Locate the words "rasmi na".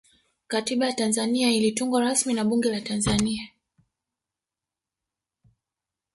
2.01-2.45